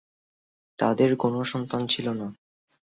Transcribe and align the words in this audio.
তাঁদের 0.79 1.11
কোনো 1.15 1.39
সন্তান 1.43 1.81
ছিল 1.87 2.07
না। 2.13 2.27